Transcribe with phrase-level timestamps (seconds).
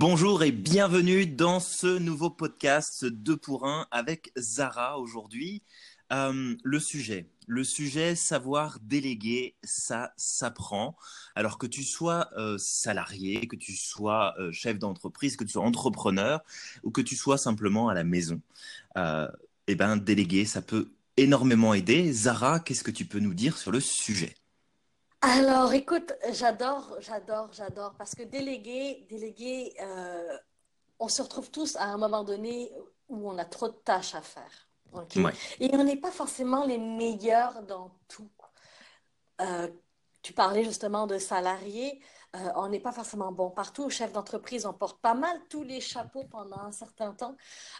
[0.00, 5.64] Bonjour et bienvenue dans ce nouveau podcast 2 pour 1 avec Zara aujourd'hui.
[6.12, 10.96] Euh, le sujet, le sujet savoir déléguer, ça s'apprend.
[11.34, 15.64] Alors que tu sois euh, salarié, que tu sois euh, chef d'entreprise, que tu sois
[15.64, 16.44] entrepreneur
[16.84, 18.40] ou que tu sois simplement à la maison,
[18.94, 22.12] eh ben déléguer, ça peut énormément aider.
[22.12, 24.36] Zara, qu'est-ce que tu peux nous dire sur le sujet?
[25.20, 30.38] Alors, écoute, j'adore, j'adore, j'adore, parce que déléguer, déléguer, euh,
[31.00, 32.70] on se retrouve tous à un moment donné
[33.08, 34.68] où on a trop de tâches à faire.
[35.58, 38.30] Et on n'est pas forcément les meilleurs dans tout.
[39.40, 39.68] Euh,
[40.22, 42.00] tu parlais justement de salariés.
[42.36, 43.90] Euh, on n'est pas forcément bon partout.
[43.90, 47.36] Chef d'entreprise, on porte pas mal tous les chapeaux pendant un certain temps.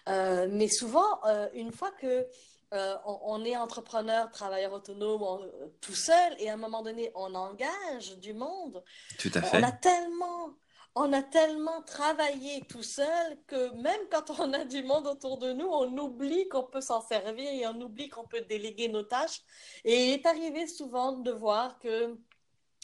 [0.06, 1.20] mais souvent,
[1.54, 2.26] une fois que
[2.74, 7.34] euh, on, est entrepreneur, travailleur autonome euh, tout seul, et à un moment donné, on
[7.34, 8.84] engage du monde.
[9.18, 9.58] Tout à fait.
[9.58, 10.50] On a tellement,
[10.94, 15.52] on a tellement travaillé tout seul que même quand on a du monde autour de
[15.52, 19.40] nous, on oublie qu'on peut s'en servir et on oublie qu'on peut déléguer nos tâches.
[19.84, 22.18] Et il est arrivé souvent de voir que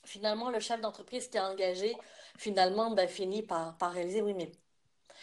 [0.06, 1.94] finalement, le chef d'entreprise qui a engagé,
[2.38, 4.50] finalement, ben, finit par, par réaliser, oui, mais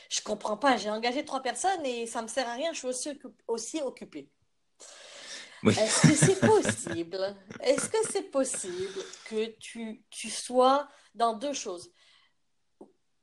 [0.09, 2.87] je comprends pas, j'ai engagé trois personnes et ça me sert à rien, je suis
[2.87, 3.81] aussi, aussi
[5.67, 7.35] Est-ce que c'est possible?
[7.59, 11.91] Est-ce que c'est possible que tu, tu sois dans deux choses?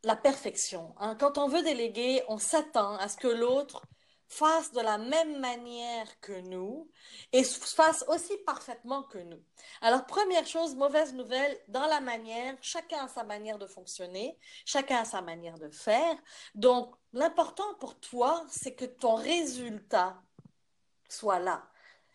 [0.05, 0.95] La perfection.
[0.99, 1.17] Hein.
[1.17, 3.83] Quand on veut déléguer, on s'attend à ce que l'autre
[4.29, 6.91] fasse de la même manière que nous
[7.33, 9.43] et fasse aussi parfaitement que nous.
[9.81, 14.99] Alors, première chose, mauvaise nouvelle, dans la manière, chacun a sa manière de fonctionner, chacun
[14.99, 16.17] a sa manière de faire.
[16.55, 20.23] Donc, l'important pour toi, c'est que ton résultat
[21.09, 21.63] soit là.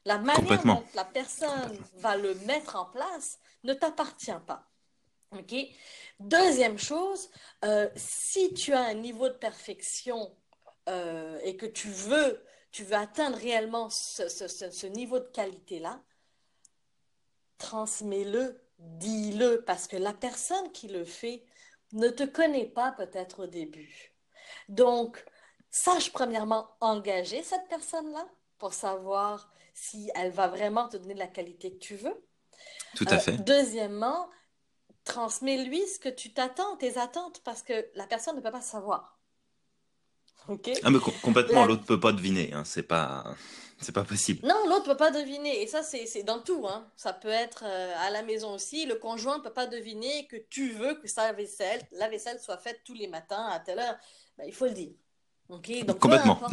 [0.06, 4.70] La manière dont la personne va le mettre en place ne t'appartient pas.
[5.32, 5.56] OK?
[6.20, 7.30] Deuxième chose,
[7.64, 10.36] euh, si tu as un niveau de perfection
[10.90, 16.02] euh, et que tu veux, tu veux atteindre réellement ce, ce niveau de qualité-là,
[17.58, 21.46] transmets-le, dis-le, parce que la personne qui le fait
[21.94, 24.14] ne te connaît pas peut-être au début.
[24.68, 25.24] Donc,
[25.70, 28.28] sache premièrement engager cette personne-là
[28.64, 32.16] pour savoir si elle va vraiment te donner la qualité que tu veux.
[32.96, 33.44] Tout à euh, fait.
[33.44, 34.30] deuxièmement,
[35.04, 39.20] transmets-lui ce que tu t'attends, tes attentes, parce que la personne ne peut pas savoir.
[40.48, 40.72] OK?
[40.82, 42.54] Ah, mais complètement, l'autre ne peut pas deviner.
[42.54, 42.64] Hein.
[42.64, 43.36] C'est pas.
[43.82, 44.48] C'est pas possible.
[44.48, 45.62] Non, l'autre peut pas deviner.
[45.62, 46.66] Et ça, c'est dans tout.
[46.66, 46.90] Hein.
[46.96, 48.86] Ça peut être euh, à la maison aussi.
[48.86, 52.58] Le conjoint ne peut pas deviner que tu veux que sa vaisselle, la vaisselle soit
[52.58, 53.98] faite tous les matins à telle heure.
[54.38, 54.94] Ben, il faut le dire.
[55.50, 56.40] Donc, Complètement.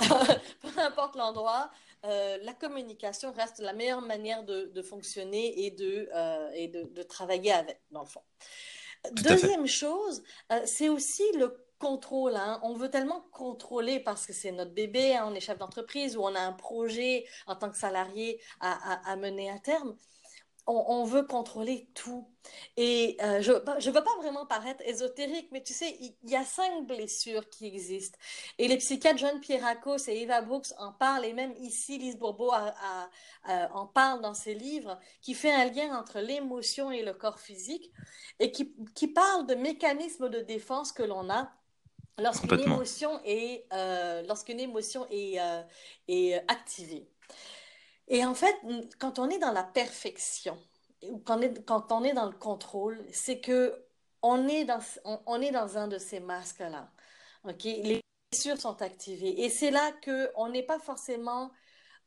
[0.62, 1.70] peu importe l'endroit,
[2.04, 7.52] euh, la communication reste la meilleure manière de, fonctionner et, de, euh, et de, travailler
[7.52, 8.22] avec, dans le fond.
[9.12, 12.36] Deuxième chose, euh, c'est aussi le contrôle.
[12.36, 12.60] Hein.
[12.62, 16.22] On veut tellement contrôler parce que c'est notre bébé, hein, on est chef d'entreprise ou
[16.22, 19.96] on a un projet en tant que salarié à mener à terme
[20.70, 22.26] on, veut contrôler tout.
[22.76, 26.44] Et euh, je ne veux pas vraiment paraître ésotérique, mais tu sais, il, y, a
[26.44, 28.18] cinq blessures qui existent.
[28.58, 32.52] Et les psychiatres John Pierrakos et Eva Brooks en parlent, et même ici, Lise Bourbeau
[33.46, 37.92] en parle dans ses livres, qui fait un lien entre l'émotion et le corps physique,
[38.38, 41.52] et qui, qui parle de mécanismes de défense que l'on a
[42.20, 45.62] lorsqu'une émotion est, euh, lorsqu'une émotion est, euh,
[46.08, 47.08] est activée.
[48.10, 48.54] Et en fait,
[48.98, 50.58] quand on est dans la perfection,
[51.08, 53.74] ou quand on est, quand on est dans le contrôle, c'est que
[54.22, 54.80] on est dans,
[55.26, 56.90] on, est dans un de ces masques-là.
[57.44, 57.64] OK?
[57.64, 59.44] Les blessures sont activées.
[59.44, 61.50] Et c'est là qu'on n'est pas forcément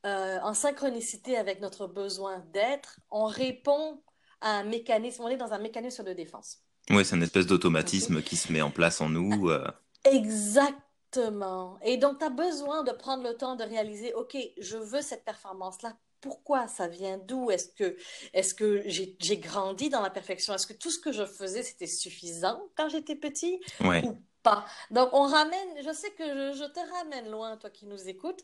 [0.06, 3.00] euh, en synchronicité avec notre besoin d'être.
[3.10, 4.00] On répond
[4.40, 6.58] à un mécanisme, on est dans un mécanisme de défense.
[6.90, 9.48] Oui, c'est une espèce d'automatisme qui se met en place en nous.
[9.48, 9.66] Euh.
[10.04, 10.83] Exactement.
[11.16, 11.78] Exactement.
[11.82, 15.24] Et donc, tu as besoin de prendre le temps de réaliser, OK, je veux cette
[15.24, 15.96] performance-là.
[16.20, 17.50] Pourquoi ça vient d'où?
[17.50, 17.96] Est-ce que,
[18.32, 20.54] est que j'ai grandi dans la perfection?
[20.54, 25.10] Est-ce que tout ce que je faisais, c'était suffisant quand j'étais petit ou pas Donc,
[25.12, 28.40] on ramène, je sais que je, te ramène loin, toi qui nous écoutes,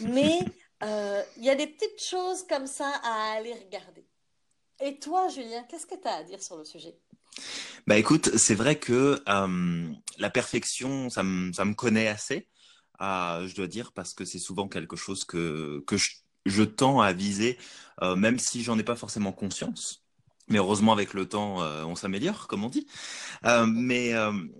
[0.00, 0.40] mais
[0.82, 4.04] euh, il y a des petites choses comme ça à aller regarder.
[4.80, 6.98] Et toi, Julien, qu'est-ce que tu as à dire sur le sujet?
[7.86, 12.48] Bah écoute, c'est vrai que euh, la perfection, ça me, connaît assez,
[13.00, 15.84] euh, je dois dire, parce que c'est souvent quelque chose que,
[16.46, 17.58] je, tends à viser,
[18.02, 20.04] euh, même si j'en ai pas forcément conscience.
[20.48, 22.86] Mais heureusement, avec le temps, on s'améliore, comme on dit.
[23.66, 24.12] mais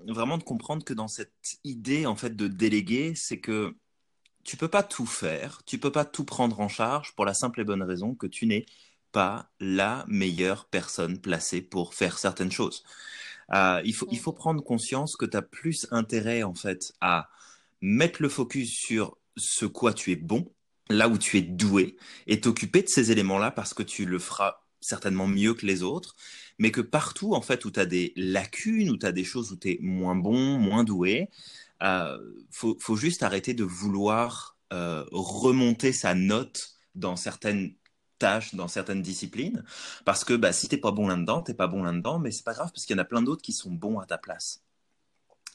[0.07, 3.75] vraiment de comprendre que dans cette idée, en fait, de déléguer, c'est que
[4.45, 7.61] tu peux pas tout faire, tu peux pas tout prendre en charge pour la simple
[7.61, 8.67] et bonne raison que tu n'es
[9.13, 12.83] pas la meilleure personne placée pour faire certaines choses.
[13.53, 17.29] Euh, il, faut, il faut prendre conscience que tu as plus intérêt en fait à
[17.81, 20.51] mettre le focus sur ce quoi tu es bon,
[20.89, 24.63] là où tu es doué, et t'occuper de ces éléments-là parce que tu le feras
[24.81, 26.17] certainement mieux que les autres,
[26.59, 29.53] mais que partout en fait où tu as des lacunes, où tu as des choses
[29.53, 31.29] où tu es moins bon, moins doué,
[31.83, 32.19] euh,
[32.51, 37.75] faut, faut, juste arrêter de vouloir euh, remonter sa note dans certaines
[38.23, 39.65] tâches, dans certaines disciplines,
[40.05, 42.55] parce que bah, si t'es pas bon là-dedans, t'es pas bon là-dedans, mais c'est pas
[42.55, 44.63] grave parce qu'il y en a plein d'autres qui sont bons à ta place.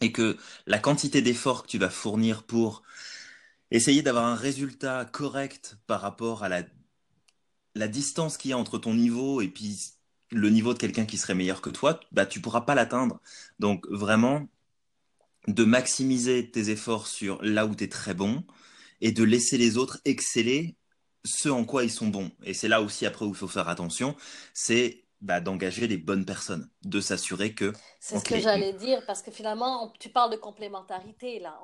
[0.02, 0.38] Et que
[0.68, 2.84] la quantité d'efforts que tu vas fournir pour
[3.72, 6.64] essayer d'avoir un résultat correct par rapport à la,
[7.75, 9.94] la distance qu'il y a entre ton niveau et puis
[10.31, 13.22] le niveau de quelqu'un qui serait meilleur que toi, bah, tu pourras pas l'atteindre.
[13.60, 14.48] Donc vraiment,
[15.48, 18.44] de maximiser tes efforts sur là où tu es très bon
[19.02, 20.75] et de laisser les autres exceller
[21.28, 22.32] ce en quoi ils sont bons.
[22.44, 24.16] Et c'est là aussi après où il faut faire attention,
[24.54, 27.74] c'est bah, d'engager les bonnes personnes, de s'assurer que...
[28.00, 31.60] C'est ce que j'allais dire, parce que finalement, tu parles de complémentarité, là.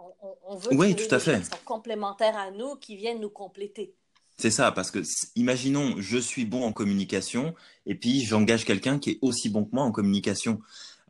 [0.47, 1.39] On, veut oui, tout à fait.
[1.39, 3.95] qui sont complémentaires à nous, qui viennent nous compléter.
[4.37, 4.99] C'est ça, parce que
[5.35, 7.53] imaginons, je suis bon en communication,
[7.85, 10.59] et puis j'engage quelqu'un qui est aussi bon que moi en communication.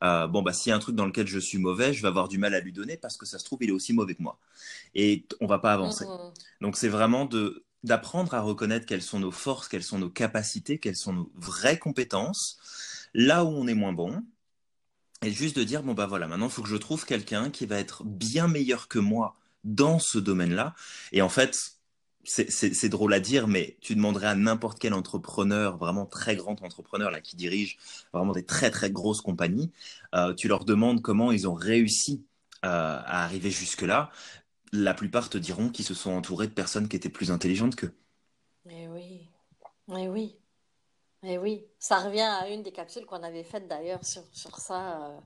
[0.04, 2.10] Euh, bon, bah, s'il y a un truc dans lequel je suis mauvais, je vais
[2.10, 4.16] avoir du mal à lui donner parce que ça se trouve, il est aussi mauvais
[4.16, 4.38] que moi.
[4.96, 6.04] Et on va pas avancer.
[6.04, 6.34] Mmh.
[6.60, 10.80] Donc, c'est vraiment de, d'apprendre à reconnaître quelles sont nos forces, quelles sont nos capacités,
[10.80, 12.58] quelles sont nos vraies compétences,
[13.14, 14.24] là où on est moins bon,
[15.24, 17.66] et juste de dire, bon, bah voilà, maintenant, il faut que je trouve quelqu'un qui
[17.66, 20.76] va être bien meilleur que moi dans ce domaine-là.
[21.14, 21.78] Et en fait,
[22.26, 27.12] c'est drôle à dire, mais tu demanderais à n'importe quel entrepreneur, vraiment très grand entrepreneur,
[27.12, 27.78] là, qui dirige
[28.14, 29.72] vraiment des très très grosses compagnies,
[30.16, 32.26] euh, tu leur demandes comment ils ont réussi
[32.66, 32.68] euh,
[33.06, 34.10] à arriver jusque-là.
[34.76, 37.94] La plupart te diront qu'ils se sont entourés de personnes qui étaient plus intelligentes qu'eux.
[38.66, 39.30] Mais oui,
[39.88, 40.36] mais oui,
[41.22, 41.64] mais oui.
[41.78, 45.20] Ça revient à une des capsules qu'on avait faites d'ailleurs sur, sur ça euh,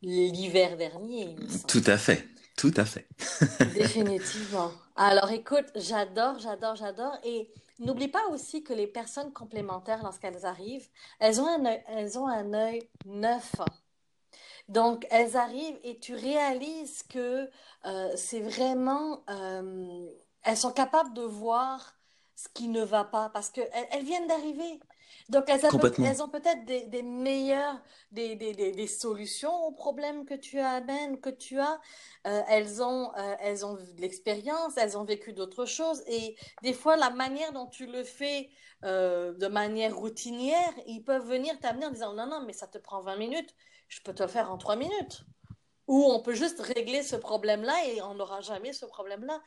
[0.00, 1.36] l'hiver dernier.
[1.68, 2.26] Tout à fait.
[2.56, 3.06] Tout à fait.
[3.74, 4.72] Définitivement.
[4.96, 7.18] Alors écoute, j'adore, j'adore, j'adore.
[7.22, 10.88] Et n'oublie pas aussi que les personnes complémentaires, lorsqu'elles arrivent,
[11.20, 13.52] elles ont un œil, elles ont un œil neuf.
[14.68, 17.48] Donc, elles arrivent et tu réalises que
[17.86, 19.22] euh, c'est vraiment...
[19.30, 20.06] Euh,
[20.42, 21.95] elles sont capables de voir
[22.36, 24.80] ce qui ne va pas parce qu'elles elles viennent d'arriver.
[25.28, 25.60] Donc, elles,
[26.04, 27.80] elles ont peut-être des, des, meilleures,
[28.12, 31.80] des, des, des, solutions aux problèmes que tu amènes, que tu as.
[32.26, 36.02] Euh, elles, ont, euh, elles ont de l'expérience, elles ont vécu d'autres choses.
[36.06, 38.50] Et des fois, la manière dont tu le fais
[38.84, 42.78] euh, de manière routinière, ils peuvent venir t'amener en disant non, non, mais ça te
[42.78, 43.54] prend 20 minutes,
[43.88, 45.24] je peux te le faire en 3 minutes.
[45.88, 49.40] Ou on peut juste régler ce problème-là et on n'aura jamais ce problème-là.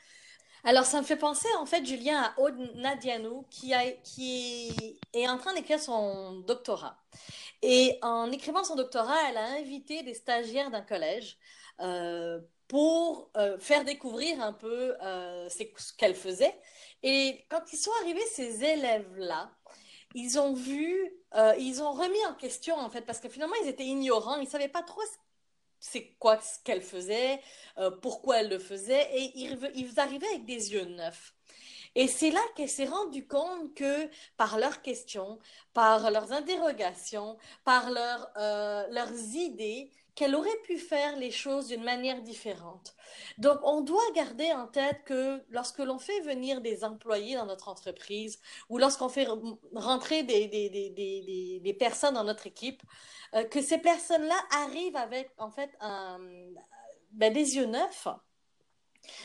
[0.63, 5.53] Alors, ça me fait penser, en fait, Julien, à Aude Nadianou, qui, est en train
[5.53, 6.97] d'écrire son doctorat.
[7.61, 11.38] Et en écrivant son doctorat, elle a invité des stagiaires d'un collège
[11.81, 16.56] euh, pour euh, faire découvrir un peu euh, ce qu'elle faisait.
[17.03, 19.51] Et quand ils sont arrivés, ces élèves-là,
[20.13, 21.13] ils ont vu,
[21.59, 24.50] ils ont remis en question, en fait, parce que finalement, ils étaient ignorants, ils ne
[24.50, 25.17] savaient pas trop ce
[25.80, 27.42] c'est quoi ce qu'elle faisait,
[27.78, 31.34] euh, pourquoi elle le faisait, et ils, arrivaient avec des yeux neufs.
[31.96, 35.40] Et c'est là qu'elle s'est rendue compte que par leurs questions,
[35.74, 37.90] par leurs interrogations, par
[38.38, 42.95] euh, leurs idées, qu'elle aurait pu faire les choses d'une manière différente.
[43.38, 47.69] Donc, on doit garder en tête que lorsque l'on fait venir des employés dans notre
[47.69, 48.39] entreprise
[48.69, 49.28] ou lorsqu'on fait
[49.73, 52.81] rentrer des, des, des, personnes dans notre équipe,
[53.35, 55.71] euh, que ces personnes-là arrivent avec, en fait,
[57.11, 58.07] ben, des yeux neufs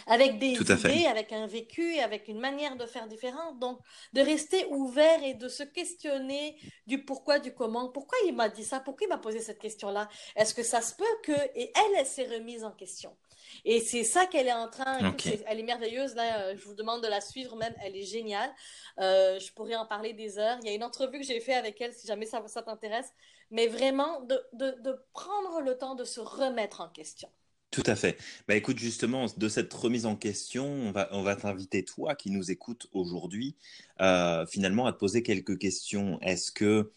[0.06, 3.58] avec des idées, avec un vécu, avec une manière de faire différente.
[3.58, 3.78] Donc,
[4.12, 7.88] de rester ouvert et de se questionner du pourquoi, du comment.
[7.88, 8.80] Pourquoi il m'a dit ça?
[8.80, 10.08] Pourquoi il m'a posé cette question-là?
[10.36, 11.32] Est-ce que ça se peut que...
[11.54, 13.16] Et elle, elle s'est remise en question?
[13.64, 15.14] Et c'est ça qu'elle est en train.
[15.46, 16.14] elle est merveilleuse.
[16.14, 17.74] Là, euh, je vous demande de la suivre même.
[17.82, 18.52] Elle est géniale.
[18.98, 20.58] Euh, je pourrais en parler des heures.
[20.62, 23.10] Il y a une entrevue que j'ai faite avec elle, si jamais ça, ça t'intéresse.
[23.50, 27.28] Mais vraiment, de, de, de prendre le temps de se remettre en question.
[27.74, 28.18] Tout à fait.
[28.46, 32.30] Bah écoute, justement, de cette remise en question, on va, on va t'inviter, toi qui
[32.30, 33.56] nous écoutes aujourd'hui,
[34.00, 36.20] euh, finalement à te poser quelques questions.
[36.20, 36.92] Est-ce que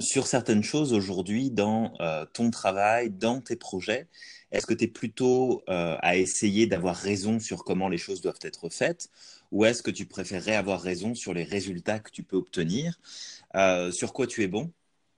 [0.00, 4.08] sur certaines choses aujourd'hui, dans euh, ton travail, dans tes projets,
[4.50, 8.40] est-ce que tu es plutôt euh, à essayer d'avoir raison sur comment les choses doivent
[8.42, 9.10] être faites
[9.52, 12.98] ou est-ce que tu préférerais avoir raison sur les résultats que tu peux obtenir?
[13.92, 14.72] Sur quoi tu es bon?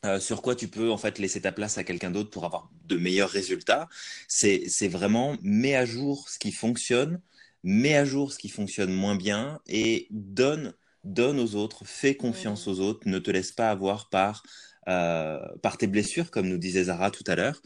[0.04, 2.70] Euh, sur quoi tu peux en fait laisser ta place à quelqu'un d'autre pour avoir
[2.86, 3.88] de meilleurs résultats.
[4.28, 7.20] C'est vraiment mets à jour ce qui fonctionne,
[7.64, 10.74] mets à jour ce qui fonctionne moins bien et donne
[11.04, 14.42] donne aux autres, fais confiance aux autres, ne te laisse pas avoir par
[14.86, 17.60] par tes blessures, comme nous disait Zara tout à l'heure.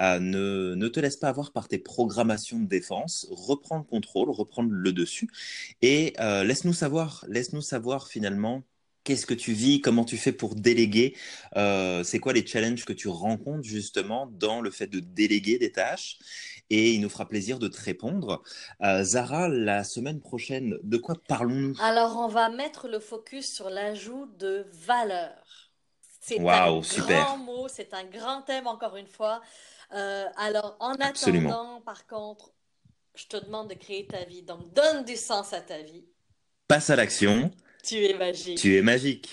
[0.00, 3.28] ne, ne te laisse pas avoir par tes programmations de défense.
[3.30, 5.30] Reprends le contrôle, reprends le dessus
[5.82, 8.64] et laisse-nous savoir, laisse-nous savoir finalement
[9.04, 9.82] Qu'est-ce que tu vis?
[9.82, 11.14] Comment tu fais pour déléguer?
[11.56, 15.72] Euh, C'est quoi les challenges que tu rencontres justement dans le fait de déléguer des
[15.72, 16.18] tâches?
[16.70, 18.42] Et il nous fera plaisir de te répondre.
[18.82, 21.76] Euh, Zara, la semaine prochaine, de quoi parlons-nous?
[21.82, 25.34] Alors, on va mettre le focus sur l'ajout de valeur.
[26.20, 29.42] C'est un grand mot, c'est un grand thème encore une fois.
[29.92, 32.52] Euh, alors, en attendant, par contre,
[33.14, 34.42] je te demande de créer ta vie.
[34.42, 36.06] Donc, donne du sens à ta vie.
[36.66, 37.50] Passe à l'action.
[37.84, 38.60] Tu es magique.
[38.60, 39.28] Tu es magique.